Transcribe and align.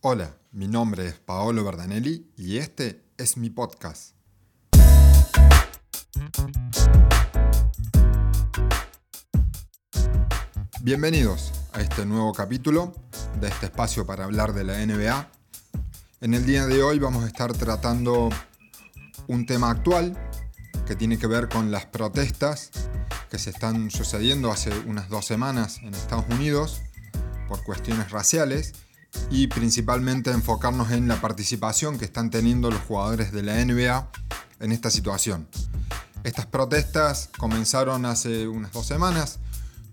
Hola, 0.00 0.32
mi 0.52 0.68
nombre 0.68 1.08
es 1.08 1.14
Paolo 1.14 1.64
Verdanelli 1.64 2.30
y 2.36 2.58
este 2.58 3.02
es 3.16 3.36
mi 3.36 3.50
podcast. 3.50 4.14
Bienvenidos 10.82 11.50
a 11.72 11.80
este 11.80 12.06
nuevo 12.06 12.32
capítulo 12.32 12.94
de 13.40 13.48
este 13.48 13.66
espacio 13.66 14.06
para 14.06 14.22
hablar 14.22 14.52
de 14.52 14.62
la 14.62 14.86
NBA. 14.86 15.32
En 16.20 16.34
el 16.34 16.46
día 16.46 16.66
de 16.66 16.80
hoy 16.80 17.00
vamos 17.00 17.24
a 17.24 17.26
estar 17.26 17.52
tratando 17.52 18.28
un 19.26 19.46
tema 19.46 19.68
actual 19.68 20.16
que 20.86 20.94
tiene 20.94 21.18
que 21.18 21.26
ver 21.26 21.48
con 21.48 21.72
las 21.72 21.86
protestas 21.86 22.70
que 23.28 23.40
se 23.40 23.50
están 23.50 23.90
sucediendo 23.90 24.52
hace 24.52 24.70
unas 24.86 25.08
dos 25.08 25.26
semanas 25.26 25.78
en 25.78 25.92
Estados 25.92 26.26
Unidos 26.30 26.82
por 27.48 27.64
cuestiones 27.64 28.12
raciales 28.12 28.74
y 29.30 29.46
principalmente 29.48 30.30
enfocarnos 30.30 30.90
en 30.90 31.08
la 31.08 31.20
participación 31.20 31.98
que 31.98 32.04
están 32.04 32.30
teniendo 32.30 32.70
los 32.70 32.80
jugadores 32.80 33.32
de 33.32 33.42
la 33.42 33.64
NBA 33.64 34.10
en 34.60 34.72
esta 34.72 34.90
situación. 34.90 35.48
Estas 36.24 36.46
protestas 36.46 37.30
comenzaron 37.38 38.06
hace 38.06 38.48
unas 38.48 38.72
dos 38.72 38.86
semanas, 38.86 39.38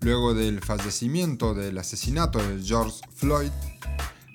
luego 0.00 0.34
del 0.34 0.60
fallecimiento 0.60 1.54
del 1.54 1.78
asesinato 1.78 2.38
de 2.38 2.62
George 2.62 3.00
Floyd 3.14 3.50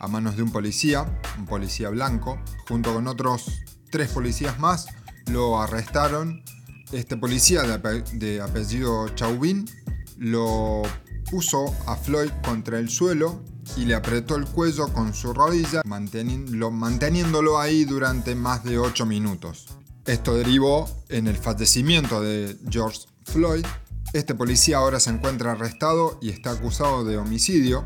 a 0.01 0.07
manos 0.07 0.35
de 0.35 0.41
un 0.41 0.51
policía, 0.51 1.05
un 1.37 1.45
policía 1.45 1.89
blanco, 1.89 2.39
junto 2.67 2.91
con 2.91 3.07
otros 3.07 3.51
tres 3.91 4.09
policías 4.09 4.59
más, 4.59 4.87
lo 5.27 5.61
arrestaron. 5.61 6.43
Este 6.91 7.17
policía 7.17 7.61
de, 7.61 8.41
apellido 8.41 9.09
Chauvin 9.09 9.69
lo 10.17 10.81
puso 11.29 11.75
a 11.85 11.95
Floyd 11.95 12.31
contra 12.43 12.79
el 12.79 12.89
suelo 12.89 13.43
y 13.75 13.85
le 13.85 13.95
apretó 13.95 14.35
el 14.35 14.45
cuello 14.45 14.87
con 14.93 15.13
su 15.13 15.33
rodilla, 15.33 15.81
manteniéndolo 15.83 17.59
ahí 17.59 17.85
durante 17.85 18.35
más 18.35 18.63
de 18.63 18.77
8 18.77 19.05
minutos. 19.05 19.67
Esto 20.05 20.35
derivó 20.35 20.89
en 21.09 21.27
el 21.27 21.37
fallecimiento 21.37 22.21
de 22.21 22.57
George 22.69 23.01
Floyd. 23.23 23.65
Este 24.13 24.35
policía 24.35 24.77
ahora 24.77 24.99
se 24.99 25.11
encuentra 25.11 25.51
arrestado 25.51 26.17
y 26.21 26.29
está 26.29 26.51
acusado 26.51 27.05
de 27.05 27.17
homicidio. 27.17 27.85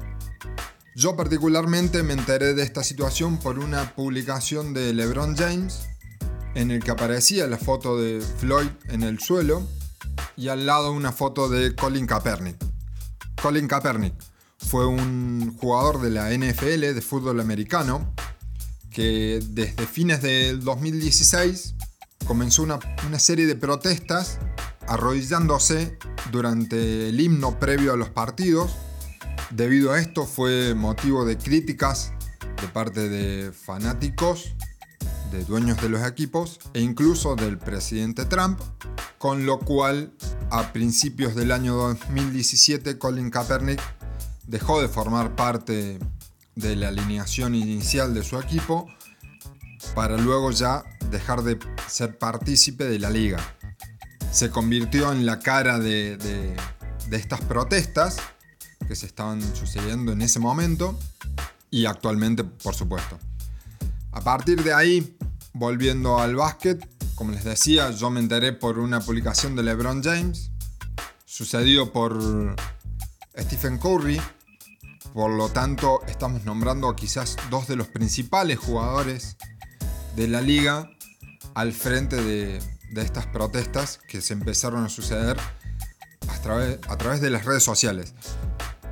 Yo 0.95 1.17
particularmente 1.17 2.03
me 2.03 2.13
enteré 2.13 2.53
de 2.53 2.63
esta 2.63 2.83
situación 2.83 3.37
por 3.37 3.59
una 3.59 3.95
publicación 3.95 4.73
de 4.73 4.93
LeBron 4.93 5.35
James 5.35 5.89
en 6.55 6.71
el 6.71 6.81
que 6.81 6.91
aparecía 6.91 7.47
la 7.47 7.57
foto 7.57 7.99
de 7.99 8.21
Floyd 8.21 8.69
en 8.87 9.03
el 9.03 9.19
suelo 9.19 9.67
y 10.37 10.47
al 10.47 10.65
lado 10.65 10.93
una 10.93 11.11
foto 11.11 11.49
de 11.49 11.75
Colin 11.75 12.07
Kaepernick. 12.07 12.55
Colin 13.41 13.67
Kaepernick 13.67 14.13
fue 14.67 14.87
un 14.87 15.55
jugador 15.57 16.01
de 16.01 16.09
la 16.09 16.31
NFL 16.31 16.93
de 16.93 17.01
fútbol 17.01 17.39
americano 17.39 18.13
que 18.89 19.41
desde 19.49 19.85
fines 19.85 20.21
del 20.21 20.63
2016 20.63 21.75
comenzó 22.25 22.63
una, 22.63 22.79
una 23.07 23.19
serie 23.19 23.45
de 23.45 23.55
protestas 23.55 24.39
arrodillándose 24.87 25.97
durante 26.31 27.09
el 27.09 27.19
himno 27.19 27.59
previo 27.59 27.93
a 27.93 27.97
los 27.97 28.09
partidos. 28.09 28.75
Debido 29.51 29.91
a 29.91 29.99
esto 29.99 30.25
fue 30.25 30.73
motivo 30.73 31.25
de 31.25 31.37
críticas 31.37 32.11
de 32.61 32.67
parte 32.67 33.09
de 33.09 33.51
fanáticos 33.51 34.55
de 35.31 35.43
dueños 35.43 35.81
de 35.81 35.89
los 35.89 36.07
equipos 36.07 36.59
e 36.73 36.81
incluso 36.81 37.35
del 37.35 37.57
presidente 37.57 38.25
Trump, 38.25 38.59
con 39.17 39.45
lo 39.45 39.59
cual 39.59 40.13
a 40.51 40.71
principios 40.71 41.35
del 41.35 41.51
año 41.51 41.75
2017 41.75 42.97
Colin 42.97 43.29
Kaepernick 43.29 43.81
dejó 44.47 44.81
de 44.81 44.87
formar 44.87 45.35
parte 45.35 45.99
de 46.55 46.75
la 46.75 46.89
alineación 46.89 47.55
inicial 47.55 48.13
de 48.13 48.23
su 48.23 48.39
equipo 48.39 48.87
para 49.93 50.17
luego 50.17 50.51
ya 50.51 50.83
dejar 51.11 51.43
de 51.43 51.59
ser 51.87 52.17
partícipe 52.17 52.85
de 52.85 52.99
la 52.99 53.09
liga. 53.09 53.37
Se 54.31 54.49
convirtió 54.49 55.11
en 55.11 55.25
la 55.25 55.39
cara 55.39 55.79
de, 55.79 56.17
de 56.17 57.17
estas 57.17 57.41
protestas 57.41 58.17
que 58.87 58.95
se 58.95 59.05
estaban 59.05 59.41
sucediendo 59.55 60.11
en 60.11 60.21
ese 60.21 60.39
momento 60.39 60.97
y 61.71 61.85
actualmente, 61.85 62.43
por 62.43 62.75
supuesto. 62.75 63.19
A 64.11 64.21
partir 64.21 64.63
de 64.63 64.73
ahí, 64.73 65.17
volviendo 65.53 66.19
al 66.19 66.35
básquet, 66.35 66.87
como 67.15 67.31
les 67.31 67.43
decía, 67.43 67.91
yo 67.91 68.09
me 68.09 68.19
enteré 68.19 68.53
por 68.53 68.79
una 68.79 68.99
publicación 68.99 69.55
de 69.55 69.63
LeBron 69.63 70.03
James, 70.03 70.51
sucedido 71.25 71.91
por 71.91 72.55
Stephen 73.37 73.77
Curry. 73.77 74.21
Por 75.13 75.31
lo 75.31 75.49
tanto, 75.49 76.01
estamos 76.07 76.43
nombrando 76.45 76.93
quizás 76.95 77.37
dos 77.49 77.67
de 77.67 77.75
los 77.75 77.87
principales 77.87 78.59
jugadores 78.59 79.37
de 80.15 80.27
la 80.27 80.41
liga 80.41 80.89
al 81.53 81.73
frente 81.73 82.21
de, 82.21 82.61
estas 82.95 83.25
protestas 83.27 83.99
que 84.07 84.21
se 84.21 84.33
empezaron 84.33 84.83
a 84.85 84.89
suceder 84.89 85.37
a 86.27 86.97
través, 86.97 87.21
de 87.21 87.29
las 87.29 87.45
redes 87.45 87.63
sociales. 87.63 88.13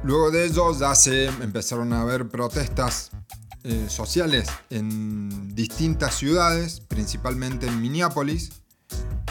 Luego 0.04 0.32
de 0.32 0.46
ello 0.46 0.78
ya 0.78 0.96
se 0.96 1.26
empezaron 1.26 1.94
a 1.94 2.04
ver 2.04 2.28
protestas 2.28 3.12
eh, 3.64 3.86
sociales 3.88 4.50
en 4.70 5.56
distintas 5.56 6.16
ciudades, 6.16 6.82
principalmente 6.82 7.68
en 7.68 7.82
Minneapolis, 7.82 8.52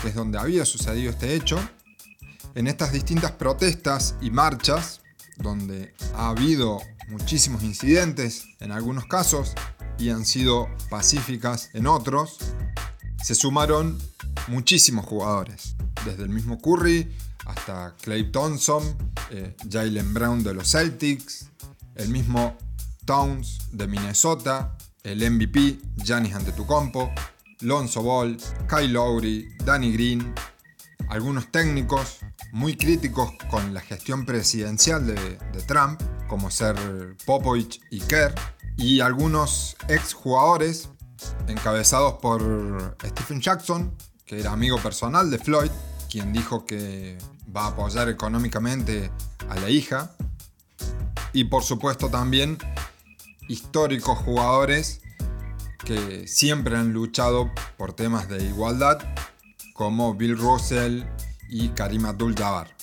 que 0.01 0.09
es 0.09 0.15
donde 0.15 0.39
había 0.39 0.65
sucedido 0.65 1.11
este 1.11 1.35
hecho. 1.35 1.59
En 2.55 2.67
estas 2.67 2.93
distintas 2.93 3.33
protestas 3.33 4.15
y 4.21 4.31
marchas, 4.31 5.01
donde 5.39 5.95
ha 6.15 6.29
habido 6.29 6.81
muchísimos 7.09 7.63
incidentes 7.63 8.45
en 8.61 8.73
algunos 8.73 9.07
casos 9.07 9.55
y 9.99 10.11
han 10.11 10.27
sido 10.27 10.69
pacíficas 10.91 11.71
en 11.73 11.87
otros, 11.87 12.39
se 13.23 13.35
sumaron 13.35 13.99
muchísimos 14.49 15.07
jugadores, 15.07 15.77
desde 16.05 16.25
el 16.25 16.29
mismo 16.29 16.61
Curry 16.61 17.11
hasta 17.47 17.95
Clay 18.03 18.31
Thompson, 18.31 18.83
eh, 19.31 19.57
Jalen 19.71 20.13
Brown 20.13 20.43
de 20.43 20.53
los 20.53 20.71
Celtics, 20.71 21.49
el 21.95 22.09
mismo 22.09 22.57
Towns 23.07 23.69
de 23.73 23.87
Minnesota, 23.87 24.77
el 25.03 25.29
MVP 25.31 25.79
Giannis 25.97 26.35
Antetokounmpo, 26.35 27.11
Lonzo 27.61 28.03
Ball, 28.03 28.37
Kyle 28.69 28.93
Lowry, 28.93 29.49
Danny 29.65 29.93
Green, 29.93 30.35
algunos 31.09 31.51
técnicos 31.51 32.19
muy 32.53 32.77
críticos 32.77 33.33
con 33.51 33.73
la 33.73 33.81
gestión 33.81 34.27
presidencial 34.27 35.07
de, 35.07 35.39
Trump, 35.67 36.01
como 36.29 36.51
ser 36.51 36.77
Popovich 37.25 37.81
y 37.91 38.01
Kerr, 38.01 38.35
y 38.77 39.01
algunos 39.01 39.75
ex 39.89 40.13
jugadores 40.13 40.91
encabezados 41.49 42.15
por 42.21 42.97
Stephen 43.03 43.41
Jackson, 43.41 43.97
que 44.27 44.41
era 44.41 44.53
amigo 44.53 44.77
personal 44.79 45.31
de 45.31 45.39
Floyd, 45.39 45.71
quien 46.11 46.33
dijo 46.35 46.67
que 46.67 47.17
va 47.55 47.65
a 47.65 47.69
apoyar 47.69 48.11
económicamente 48.11 49.11
a 49.49 49.59
la 49.59 49.71
hija, 49.71 50.15
y 51.33 51.45
por 51.45 51.63
supuesto 51.63 52.11
también 52.11 52.59
históricos 53.49 54.19
jugadores 54.19 55.01
que 55.87 56.29
siempre 56.29 56.77
han 56.77 56.93
luchado 56.93 57.51
por 57.79 57.95
temas 57.95 58.29
de 58.29 58.45
igualdad, 58.45 58.99
como 59.73 60.15
Bill 60.15 60.37
Russell 60.37 61.05
y 61.53 61.69
Karim 61.69 62.07
Abdul-Jabbar. 62.07 62.75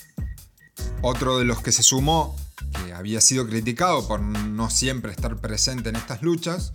Otro 1.02 1.38
de 1.38 1.44
los 1.44 1.60
que 1.60 1.72
se 1.72 1.82
sumó, 1.82 2.36
que 2.72 2.92
había 2.92 3.20
sido 3.20 3.46
criticado 3.48 4.06
por 4.06 4.20
no 4.20 4.70
siempre 4.70 5.10
estar 5.10 5.36
presente 5.38 5.88
en 5.88 5.96
estas 5.96 6.22
luchas, 6.22 6.72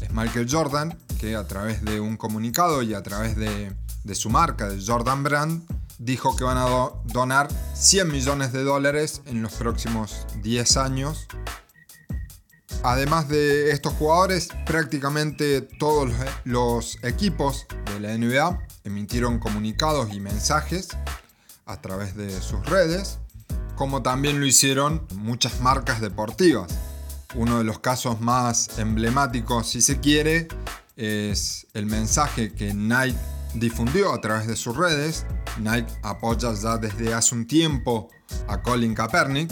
es 0.00 0.12
Michael 0.12 0.48
Jordan, 0.48 0.96
que 1.18 1.34
a 1.34 1.46
través 1.48 1.84
de 1.84 2.00
un 2.00 2.16
comunicado 2.16 2.82
y 2.82 2.94
a 2.94 3.02
través 3.02 3.36
de, 3.36 3.74
su 4.14 4.30
marca, 4.30 4.68
de 4.68 4.80
Jordan 4.84 5.24
Brand, 5.24 5.62
dijo 5.98 6.36
que 6.36 6.44
van 6.44 6.58
a 6.58 6.90
donar 7.06 7.48
100 7.74 8.10
millones 8.10 8.52
de 8.52 8.62
dólares 8.62 9.22
en 9.26 9.42
los 9.42 9.54
próximos 9.54 10.26
10 10.42 10.76
años 10.76 11.26
Además 12.84 13.28
de 13.28 13.70
estos 13.70 13.92
jugadores, 13.92 14.48
prácticamente 14.66 15.60
todos 15.60 16.10
los 16.44 16.98
equipos 17.04 17.66
de 17.86 18.00
la 18.00 18.18
NBA 18.18 18.60
emitieron 18.82 19.38
comunicados 19.38 20.12
y 20.12 20.18
mensajes 20.18 20.88
a 21.66 21.80
través 21.80 22.16
de 22.16 22.40
sus 22.40 22.64
redes, 22.66 23.18
como 23.76 24.02
también 24.02 24.40
lo 24.40 24.46
hicieron 24.46 25.06
muchas 25.14 25.60
marcas 25.60 26.00
deportivas. 26.00 26.72
Uno 27.34 27.58
de 27.58 27.64
los 27.64 27.78
casos 27.78 28.20
más 28.20 28.78
emblemáticos, 28.78 29.68
si 29.68 29.80
se 29.80 30.00
quiere, 30.00 30.48
es 30.96 31.66
el 31.72 31.86
mensaje 31.86 32.52
que 32.52 32.74
Nike 32.74 33.18
difundió 33.54 34.12
a 34.12 34.20
través 34.20 34.46
de 34.46 34.56
sus 34.56 34.76
redes. 34.76 35.26
Nike 35.58 35.90
apoya 36.02 36.52
ya 36.54 36.76
desde 36.76 37.14
hace 37.14 37.34
un 37.34 37.46
tiempo 37.46 38.10
a 38.48 38.60
Colin 38.62 38.94
Kaepernick. 38.94 39.50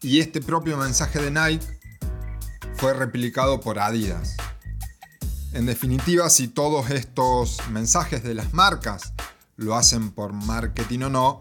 Y 0.00 0.20
este 0.20 0.40
propio 0.40 0.76
mensaje 0.76 1.18
de 1.18 1.30
Nike 1.30 1.66
fue 2.74 2.94
replicado 2.94 3.60
por 3.60 3.78
Adidas. 3.78 4.36
En 5.52 5.66
definitiva, 5.66 6.28
si 6.30 6.48
todos 6.48 6.90
estos 6.90 7.58
mensajes 7.70 8.22
de 8.22 8.34
las 8.34 8.52
marcas 8.52 9.12
lo 9.56 9.76
hacen 9.76 10.10
por 10.10 10.32
marketing 10.32 11.00
o 11.00 11.08
no, 11.10 11.40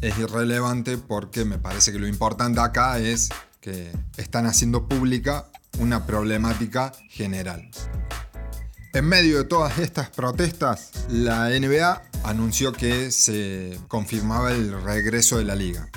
es 0.00 0.18
irrelevante 0.18 0.98
porque 0.98 1.44
me 1.44 1.58
parece 1.58 1.92
que 1.92 1.98
lo 1.98 2.06
importante 2.06 2.60
acá 2.60 2.98
es 2.98 3.30
que 3.60 3.92
están 4.16 4.46
haciendo 4.46 4.88
pública 4.88 5.46
una 5.78 6.06
problemática 6.06 6.92
general. 7.08 7.68
En 8.92 9.04
medio 9.04 9.38
de 9.38 9.44
todas 9.44 9.78
estas 9.78 10.08
protestas, 10.10 10.90
la 11.08 11.50
NBA 11.50 12.02
anunció 12.24 12.72
que 12.72 13.10
se 13.10 13.78
confirmaba 13.88 14.52
el 14.52 14.82
regreso 14.82 15.38
de 15.38 15.44
la 15.44 15.54
liga. 15.54 15.88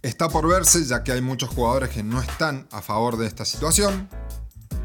Está 0.00 0.28
por 0.28 0.48
verse 0.48 0.84
ya 0.84 1.04
que 1.04 1.12
hay 1.12 1.20
muchos 1.20 1.50
jugadores 1.50 1.90
que 1.90 2.02
no 2.02 2.20
están 2.20 2.66
a 2.72 2.82
favor 2.82 3.18
de 3.18 3.26
esta 3.26 3.44
situación. 3.44 4.08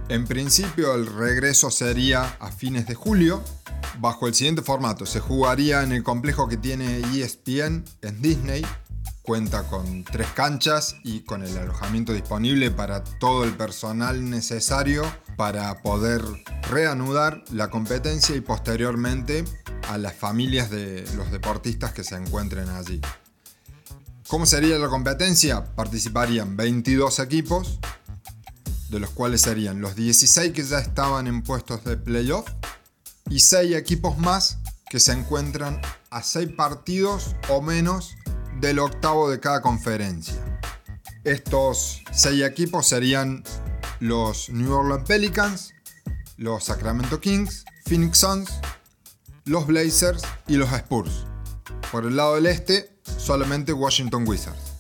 En 0.10 0.26
principio 0.26 0.94
el 0.96 1.06
regreso 1.06 1.72
sería 1.72 2.38
a 2.40 2.52
fines 2.52 2.88
de 2.88 2.96
julio, 2.96 3.44
bajo 4.00 4.28
el 4.28 4.34
siguiente 4.34 4.62
formato. 4.62 5.06
Se 5.06 5.20
jugaría 5.20 5.84
en 5.84 5.92
el 5.92 6.04
complejo 6.04 6.48
que 6.48 6.58
tiene 6.58 7.00
ESPN 7.00 7.84
en 8.02 8.22
Disney. 8.22 8.66
Cuenta 9.22 9.64
con 9.64 10.06
tres 10.06 10.28
canchas 10.34 10.96
y 11.04 11.22
con 11.22 11.44
el 11.44 11.58
alojamiento 11.58 12.14
disponible 12.14 12.72
para 12.72 13.04
todo 13.04 13.44
el 13.44 13.54
personal 13.54 14.30
necesario 14.30 15.04
para 15.36 15.82
poder 15.82 16.22
reanudar 16.70 17.44
la 17.52 17.70
competencia 17.70 18.36
y 18.36 18.42
posteriormente 18.42 19.44
a 19.90 19.98
las 19.98 20.14
familias 20.14 20.70
de 20.70 21.06
los 21.16 21.30
deportistas 21.32 21.92
que 21.92 22.06
se 22.06 22.16
encuentren 22.16 22.70
allí. 22.70 23.02
¿Cómo 24.28 24.46
sería 24.46 24.78
la 24.78 24.88
competencia? 24.88 25.64
Participarían 25.76 26.58
22 26.58 27.20
equipos, 27.20 27.80
de 28.90 29.00
los 29.00 29.10
cuales 29.10 29.42
serían 29.42 29.82
los 29.82 29.96
16 29.96 30.54
que 30.54 30.64
ya 30.64 30.80
estaban 30.80 31.28
en 31.28 31.44
puestos 31.44 31.84
de 31.84 31.98
playoff 31.98 32.50
y 33.30 33.40
6 33.40 33.76
equipos 33.76 34.18
más 34.18 34.60
que 34.90 35.00
se 35.00 35.12
encuentran 35.12 35.82
a 36.10 36.24
6 36.24 36.50
partidos 36.56 37.36
o 37.50 37.62
menos 37.62 38.16
del 38.60 38.80
octavo 38.80 39.30
de 39.30 39.40
cada 39.40 39.62
conferencia. 39.62 40.36
Estos 41.24 42.04
6 42.12 42.44
equipos 42.44 42.88
serían 42.88 43.44
los 44.00 44.50
New 44.50 44.74
Orleans 44.74 45.08
Pelicans, 45.08 45.74
los 46.38 46.66
Sacramento 46.66 47.20
Kings, 47.20 47.66
Phoenix 47.86 48.20
Suns, 48.20 48.50
los 49.46 49.68
Blazers 49.68 50.24
y 50.48 50.56
los 50.56 50.72
Spurs. 50.72 51.26
Por 51.92 52.06
el 52.06 52.16
lado 52.16 52.36
del 52.36 52.46
este, 52.46 52.98
solamente 53.18 53.74
Washington 53.74 54.28
Wizards. 54.28 54.74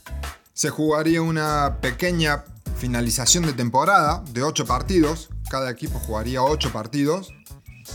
Se 0.53 0.69
jugaría 0.69 1.21
una 1.21 1.79
pequeña 1.81 2.45
finalización 2.77 3.45
de 3.45 3.53
temporada 3.53 4.23
de 4.31 4.43
8 4.43 4.65
partidos, 4.65 5.29
cada 5.49 5.69
equipo 5.71 5.99
jugaría 5.99 6.43
8 6.43 6.71
partidos, 6.71 7.33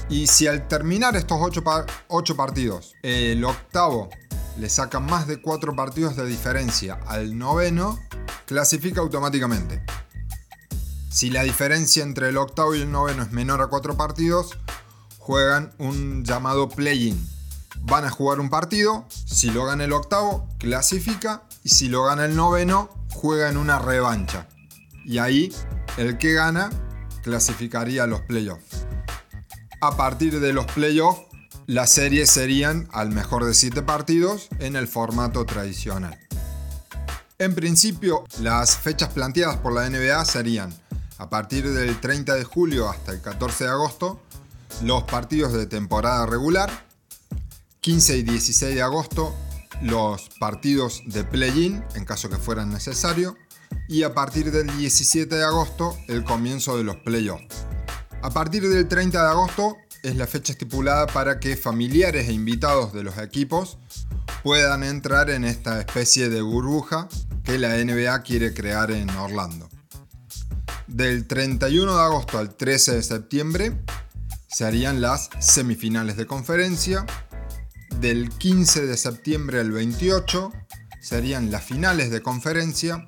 y 0.08 0.26
si 0.26 0.46
al 0.46 0.68
terminar 0.68 1.16
estos 1.16 1.38
8, 1.40 2.36
partidos 2.36 2.94
el 3.02 3.44
octavo 3.44 4.10
le 4.58 4.68
saca 4.68 5.00
más 5.00 5.26
de 5.26 5.40
4 5.40 5.74
partidos 5.74 6.16
de 6.16 6.26
diferencia 6.26 7.00
al 7.06 7.38
noveno, 7.38 7.98
clasifica 8.46 9.00
automáticamente. 9.00 9.82
Si 11.10 11.30
la 11.30 11.42
diferencia 11.42 12.02
entre 12.02 12.28
el 12.28 12.36
octavo 12.36 12.74
y 12.74 12.82
el 12.82 12.90
noveno 12.90 13.22
es 13.22 13.32
menor 13.32 13.62
a 13.62 13.68
4 13.68 13.96
partidos, 13.96 14.58
juegan 15.18 15.72
un 15.78 16.24
llamado 16.24 16.68
play-in. 16.68 17.28
Van 17.82 18.04
a 18.04 18.10
jugar 18.10 18.40
un 18.40 18.50
partido, 18.50 19.06
si 19.08 19.50
lo 19.50 19.64
gana 19.64 19.84
el 19.84 19.92
octavo, 19.92 20.48
clasifica, 20.58 21.44
y 21.64 21.70
si 21.70 21.88
lo 21.88 22.04
gana 22.04 22.24
el 22.24 22.36
noveno, 22.36 22.90
juega 23.10 23.48
en 23.48 23.56
una 23.56 23.78
revancha. 23.78 24.48
Y 25.04 25.18
ahí, 25.18 25.52
el 25.96 26.18
que 26.18 26.32
gana, 26.32 26.70
clasificaría 27.22 28.04
a 28.04 28.06
los 28.06 28.20
playoffs. 28.22 28.86
A 29.84 29.96
partir 29.96 30.38
de 30.38 30.52
los 30.52 30.66
playoffs, 30.66 31.22
las 31.66 31.90
series 31.90 32.30
serían 32.30 32.88
al 32.92 33.10
mejor 33.10 33.44
de 33.44 33.52
7 33.52 33.82
partidos 33.82 34.46
en 34.60 34.76
el 34.76 34.86
formato 34.86 35.44
tradicional. 35.44 36.16
En 37.40 37.56
principio, 37.56 38.22
las 38.38 38.76
fechas 38.76 39.08
planteadas 39.08 39.56
por 39.56 39.72
la 39.72 39.90
NBA 39.90 40.24
serían 40.24 40.72
a 41.18 41.28
partir 41.28 41.68
del 41.68 41.98
30 41.98 42.36
de 42.36 42.44
julio 42.44 42.88
hasta 42.88 43.10
el 43.10 43.20
14 43.22 43.64
de 43.64 43.70
agosto, 43.70 44.22
los 44.84 45.02
partidos 45.02 45.52
de 45.52 45.66
temporada 45.66 46.26
regular, 46.26 46.70
15 47.80 48.18
y 48.18 48.22
16 48.22 48.76
de 48.76 48.82
agosto, 48.82 49.34
los 49.82 50.28
partidos 50.38 51.02
de 51.06 51.24
play-in 51.24 51.84
en 51.96 52.04
caso 52.04 52.30
que 52.30 52.36
fueran 52.36 52.70
necesario, 52.70 53.36
y 53.88 54.04
a 54.04 54.14
partir 54.14 54.52
del 54.52 54.68
17 54.76 55.34
de 55.34 55.44
agosto 55.44 55.98
el 56.06 56.22
comienzo 56.22 56.76
de 56.76 56.84
los 56.84 56.94
playoffs. 56.98 57.66
A 58.22 58.30
partir 58.30 58.68
del 58.68 58.86
30 58.86 59.20
de 59.20 59.28
agosto 59.28 59.78
es 60.04 60.14
la 60.14 60.28
fecha 60.28 60.52
estipulada 60.52 61.08
para 61.08 61.40
que 61.40 61.56
familiares 61.56 62.28
e 62.28 62.32
invitados 62.32 62.92
de 62.92 63.02
los 63.02 63.18
equipos 63.18 63.78
puedan 64.44 64.84
entrar 64.84 65.28
en 65.28 65.44
esta 65.44 65.80
especie 65.80 66.28
de 66.28 66.40
burbuja 66.40 67.08
que 67.42 67.58
la 67.58 67.76
NBA 67.84 68.22
quiere 68.22 68.54
crear 68.54 68.92
en 68.92 69.10
Orlando. 69.10 69.68
Del 70.86 71.26
31 71.26 71.96
de 71.96 72.00
agosto 72.00 72.38
al 72.38 72.54
13 72.54 72.94
de 72.94 73.02
septiembre 73.02 73.72
se 74.46 74.66
harían 74.66 75.00
las 75.00 75.28
semifinales 75.40 76.16
de 76.16 76.26
conferencia. 76.26 77.04
Del 77.98 78.28
15 78.30 78.86
de 78.86 78.96
septiembre 78.96 79.58
al 79.58 79.72
28 79.72 80.52
serían 81.00 81.50
las 81.50 81.64
finales 81.64 82.12
de 82.12 82.22
conferencia. 82.22 83.04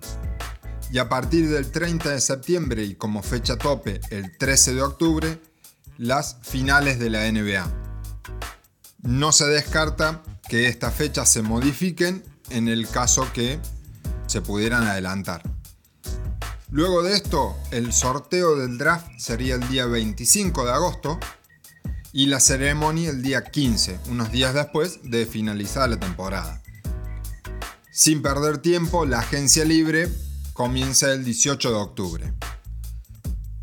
Y 0.95 0.99
a 0.99 1.09
partir 1.09 1.51
del 1.51 1.73
30 1.73 2.11
de 2.11 2.21
septiembre 2.21 2.85
y 2.85 2.95
como 2.95 3.21
fecha 3.21 3.59
tope 3.59 4.01
el 4.11 4.39
13 4.39 4.75
de 4.75 4.83
octubre, 4.83 5.41
las 5.99 6.37
finales 6.43 7.01
de 7.01 7.11
la 7.11 7.29
NBA. 7.33 7.69
No 9.03 9.33
se 9.33 9.47
descarta 9.47 10.23
que 10.49 10.69
estas 10.69 10.95
fechas 10.95 11.29
se 11.29 11.43
modifiquen 11.43 12.23
en 12.51 12.69
el 12.69 12.87
caso 12.89 13.27
que 13.33 13.59
se 14.29 14.41
pudieran 14.41 14.85
adelantar. 14.85 15.43
Luego 16.71 17.03
de 17.03 17.15
esto, 17.17 17.57
el 17.73 17.93
sorteo 17.93 18.55
del 18.55 18.79
draft 18.79 19.19
sería 19.19 19.57
el 19.57 19.69
día 19.69 19.87
25 19.87 20.65
de 20.65 20.71
agosto 20.71 21.19
y 22.13 22.27
la 22.27 22.39
ceremonia 22.39 23.11
el 23.11 23.21
día 23.21 23.43
15, 23.43 23.99
unos 24.11 24.31
días 24.31 24.55
después 24.55 25.01
de 25.03 25.27
finalizar 25.27 25.91
la 25.91 25.99
temporada. 25.99 26.63
Sin 27.91 28.23
perder 28.23 28.59
tiempo, 28.59 29.07
la 29.07 29.19
agencia 29.19 29.65
libre 29.65 30.09
comienza 30.55 31.13
el 31.13 31.25
18 31.25 31.69
de 31.69 31.75
octubre. 31.75 32.33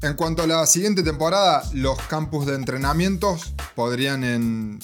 En 0.01 0.13
cuanto 0.15 0.43
a 0.43 0.47
la 0.47 0.65
siguiente 0.65 1.03
temporada, 1.03 1.63
los 1.73 1.97
campus 2.03 2.45
de 2.45 2.55
entrenamientos 2.55 3.55
podrían 3.75 4.79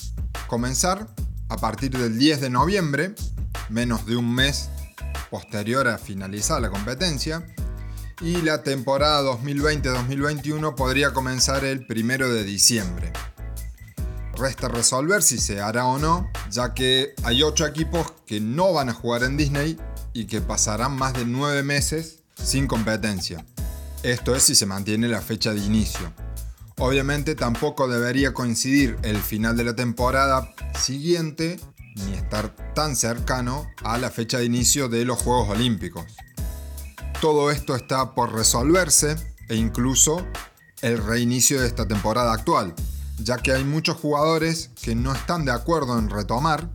comenzar 0.47 1.07
a 1.49 1.57
partir 1.57 1.91
del 1.91 2.17
10 2.17 2.41
de 2.41 2.49
noviembre, 2.49 3.13
menos 3.69 4.05
de 4.05 4.15
un 4.15 4.33
mes 4.33 4.69
posterior 5.29 5.87
a 5.87 5.97
finalizar 5.97 6.61
la 6.61 6.69
competencia, 6.69 7.45
y 8.21 8.41
la 8.41 8.63
temporada 8.63 9.21
2020-2021 9.23 10.75
podría 10.75 11.11
comenzar 11.13 11.65
el 11.65 11.85
1 11.89 12.29
de 12.29 12.43
diciembre. 12.43 13.11
Resta 14.33 14.69
resolver 14.69 15.21
si 15.23 15.39
se 15.39 15.61
hará 15.61 15.85
o 15.85 15.99
no, 15.99 16.31
ya 16.49 16.73
que 16.73 17.13
hay 17.23 17.43
8 17.43 17.65
equipos 17.65 18.13
que 18.25 18.39
no 18.39 18.71
van 18.71 18.89
a 18.89 18.93
jugar 18.93 19.23
en 19.23 19.35
Disney 19.35 19.77
y 20.17 20.25
que 20.25 20.41
pasarán 20.41 20.97
más 20.97 21.13
de 21.13 21.25
9 21.25 21.61
meses 21.61 22.23
sin 22.33 22.65
competencia. 22.65 23.45
Esto 24.01 24.35
es 24.35 24.41
si 24.41 24.55
se 24.55 24.65
mantiene 24.65 25.07
la 25.07 25.21
fecha 25.21 25.53
de 25.53 25.59
inicio. 25.59 26.11
Obviamente 26.79 27.35
tampoco 27.35 27.87
debería 27.87 28.33
coincidir 28.33 28.97
el 29.03 29.17
final 29.17 29.55
de 29.55 29.65
la 29.65 29.75
temporada 29.75 30.55
siguiente 30.75 31.59
ni 31.93 32.13
estar 32.13 32.55
tan 32.73 32.95
cercano 32.95 33.67
a 33.83 33.99
la 33.99 34.09
fecha 34.09 34.39
de 34.39 34.45
inicio 34.45 34.89
de 34.89 35.05
los 35.05 35.21
Juegos 35.21 35.49
Olímpicos. 35.49 36.05
Todo 37.21 37.51
esto 37.51 37.75
está 37.75 38.15
por 38.15 38.33
resolverse 38.33 39.17
e 39.49 39.55
incluso 39.55 40.25
el 40.81 40.97
reinicio 40.97 41.61
de 41.61 41.67
esta 41.67 41.87
temporada 41.87 42.33
actual, 42.33 42.73
ya 43.19 43.37
que 43.37 43.51
hay 43.51 43.63
muchos 43.63 43.97
jugadores 43.97 44.71
que 44.81 44.95
no 44.95 45.13
están 45.13 45.45
de 45.45 45.51
acuerdo 45.51 45.99
en 45.99 46.09
retomar. 46.09 46.71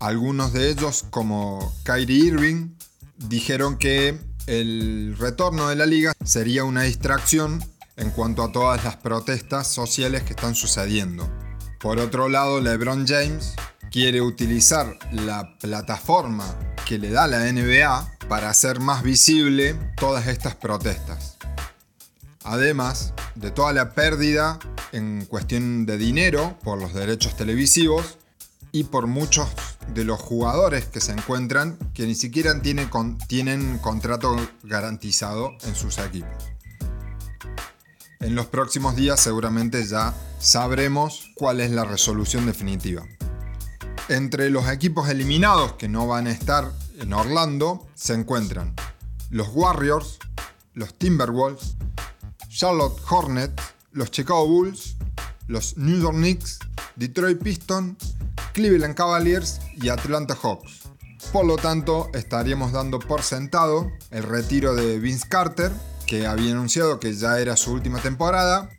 Algunos 0.00 0.54
de 0.54 0.70
ellos, 0.70 1.04
como 1.10 1.74
Kyrie 1.84 2.24
Irving, 2.24 2.70
dijeron 3.18 3.76
que 3.76 4.18
el 4.46 5.14
retorno 5.18 5.68
de 5.68 5.76
la 5.76 5.84
liga 5.84 6.14
sería 6.24 6.64
una 6.64 6.82
distracción 6.82 7.62
en 7.98 8.10
cuanto 8.10 8.42
a 8.42 8.50
todas 8.50 8.82
las 8.82 8.96
protestas 8.96 9.66
sociales 9.66 10.22
que 10.22 10.30
están 10.30 10.54
sucediendo. 10.54 11.28
Por 11.78 11.98
otro 11.98 12.30
lado, 12.30 12.62
LeBron 12.62 13.06
James 13.06 13.52
quiere 13.90 14.22
utilizar 14.22 14.98
la 15.12 15.58
plataforma 15.58 16.46
que 16.86 16.96
le 16.96 17.10
da 17.10 17.26
la 17.26 17.52
NBA 17.52 18.16
para 18.26 18.48
hacer 18.48 18.80
más 18.80 19.02
visible 19.02 19.76
todas 19.96 20.28
estas 20.28 20.54
protestas. 20.54 21.36
Además 22.42 23.12
de 23.34 23.50
toda 23.50 23.74
la 23.74 23.92
pérdida 23.92 24.58
en 24.92 25.26
cuestión 25.26 25.84
de 25.84 25.98
dinero 25.98 26.58
por 26.64 26.80
los 26.80 26.94
derechos 26.94 27.36
televisivos 27.36 28.16
y 28.72 28.84
por 28.84 29.06
muchos 29.06 29.48
de 29.94 30.04
los 30.04 30.20
jugadores 30.20 30.86
que 30.86 31.00
se 31.00 31.12
encuentran 31.12 31.76
que 31.94 32.06
ni 32.06 32.14
siquiera 32.14 32.60
tienen, 32.60 32.90
tienen 33.26 33.78
contrato 33.78 34.36
garantizado 34.62 35.56
en 35.62 35.74
sus 35.74 35.98
equipos. 35.98 36.52
En 38.20 38.34
los 38.34 38.46
próximos 38.46 38.96
días 38.96 39.20
seguramente 39.20 39.84
ya 39.86 40.14
sabremos 40.38 41.30
cuál 41.34 41.60
es 41.60 41.70
la 41.70 41.84
resolución 41.84 42.46
definitiva. 42.46 43.04
Entre 44.08 44.50
los 44.50 44.68
equipos 44.68 45.08
eliminados 45.08 45.74
que 45.74 45.88
no 45.88 46.06
van 46.06 46.26
a 46.26 46.30
estar 46.32 46.70
en 46.98 47.12
Orlando 47.12 47.86
se 47.94 48.14
encuentran 48.14 48.74
los 49.30 49.48
Warriors, 49.54 50.18
los 50.74 50.94
Timberwolves, 50.94 51.76
Charlotte 52.48 53.00
Hornets, 53.08 53.62
los 53.92 54.10
Chicago 54.10 54.46
Bulls, 54.46 54.96
los 55.46 55.76
New 55.76 56.00
York 56.00 56.16
Knicks, 56.16 56.58
Detroit 56.96 57.42
Pistons, 57.42 58.16
Cleveland 58.52 58.94
Cavaliers 58.94 59.60
y 59.82 59.88
Atlanta 59.88 60.34
Hawks. 60.34 60.82
Por 61.32 61.44
lo 61.44 61.56
tanto, 61.56 62.10
estaríamos 62.12 62.72
dando 62.72 62.98
por 62.98 63.22
sentado 63.22 63.90
el 64.10 64.22
retiro 64.22 64.74
de 64.74 64.98
Vince 64.98 65.28
Carter, 65.28 65.70
que 66.06 66.26
había 66.26 66.52
anunciado 66.52 66.98
que 66.98 67.14
ya 67.14 67.38
era 67.38 67.56
su 67.56 67.72
última 67.72 68.00
temporada. 68.00 68.70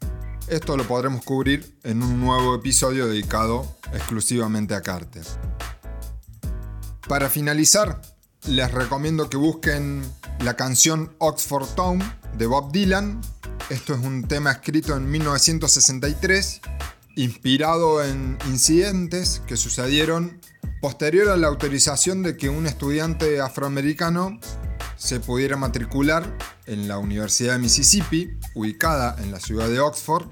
Esto 0.48 0.76
lo 0.76 0.86
podremos 0.86 1.24
cubrir 1.24 1.78
en 1.84 2.04
un 2.04 2.20
nuevo 2.20 2.56
episodio 2.56 3.08
dedicado 3.08 3.66
exclusivamente 3.94 4.76
a 4.76 4.82
Carter. 4.82 5.24
Para 7.08 7.30
finalizar, 7.30 8.02
les 8.48 8.72
recomiendo 8.72 9.30
que 9.30 9.38
busquen 9.38 10.04
la 10.40 10.56
canción 10.56 11.14
Oxford 11.20 11.68
Town 11.76 12.02
de 12.38 12.48
Bob 12.48 12.72
Dylan. 12.72 13.22
Esto 13.70 13.94
es 13.94 14.02
un 14.02 14.28
tema 14.28 14.52
escrito 14.52 14.98
en 14.98 15.10
1963, 15.10 16.62
inspirado 17.16 18.04
en 18.04 18.38
incidentes 18.48 19.42
que 19.46 19.56
sucedieron 19.56 20.42
posterior 20.82 21.30
a 21.30 21.38
la 21.38 21.48
autorización 21.48 22.24
de 22.24 22.36
que 22.36 22.50
un 22.50 22.66
estudiante 22.66 23.40
afroamericano 23.40 24.40
se 24.98 25.20
pudiera 25.20 25.56
matricular 25.56 26.36
en 26.66 26.88
la 26.88 26.98
Universidad 26.98 27.54
de 27.54 27.60
Mississippi, 27.60 28.32
ubicada 28.56 29.16
en 29.20 29.32
la 29.32 29.40
ciudad 29.40 29.70
de 29.70 29.80
Oxford, 29.80 30.26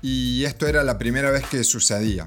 y 0.00 0.44
esto 0.44 0.66
era 0.66 0.82
la 0.82 0.96
primera 0.96 1.30
vez 1.30 1.46
que 1.46 1.62
sucedía. 1.62 2.24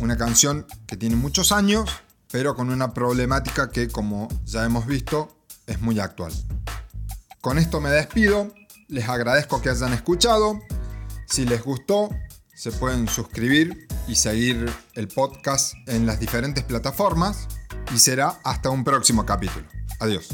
Una 0.00 0.18
canción 0.18 0.66
que 0.86 0.98
tiene 0.98 1.16
muchos 1.16 1.52
años, 1.52 1.90
pero 2.30 2.54
con 2.54 2.68
una 2.68 2.92
problemática 2.92 3.70
que, 3.70 3.88
como 3.88 4.28
ya 4.44 4.64
hemos 4.64 4.86
visto, 4.86 5.34
es 5.66 5.80
muy 5.80 5.98
actual. 5.98 6.32
Con 7.40 7.56
esto 7.58 7.80
me 7.80 7.88
despido, 7.90 8.52
les 8.88 9.08
agradezco 9.08 9.62
que 9.62 9.70
hayan 9.70 9.94
escuchado, 9.94 10.60
si 11.26 11.46
les 11.46 11.62
gustó, 11.62 12.10
se 12.58 12.72
pueden 12.72 13.06
suscribir 13.06 13.86
y 14.08 14.16
seguir 14.16 14.68
el 14.94 15.06
podcast 15.06 15.74
en 15.86 16.06
las 16.06 16.18
diferentes 16.18 16.64
plataformas 16.64 17.46
y 17.94 17.98
será 18.00 18.40
hasta 18.42 18.68
un 18.68 18.82
próximo 18.82 19.24
capítulo. 19.24 19.64
Adiós. 20.00 20.28